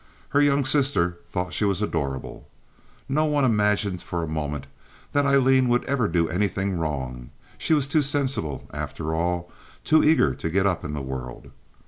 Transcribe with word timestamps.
Her 0.29 0.41
young 0.41 0.65
sister 0.65 1.19
thought 1.29 1.53
she 1.53 1.63
was 1.63 1.79
adorable. 1.79 2.49
No 3.07 3.25
one 3.25 3.45
imagined 3.45 4.01
for 4.01 4.21
one 4.25 4.33
moment 4.33 4.65
that 5.11 5.27
Aileen 5.27 5.69
would 5.69 5.83
ever 5.83 6.07
do 6.07 6.27
anything 6.27 6.73
wrong. 6.75 7.29
She 7.59 7.75
was 7.75 7.87
too 7.87 8.01
sensible, 8.01 8.67
after 8.73 9.13
all, 9.13 9.51
too 9.83 10.03
eager 10.03 10.33
to 10.33 10.49
get 10.49 10.65
up 10.65 10.83
in 10.83 10.95
the 10.95 11.03
world. 11.03 11.51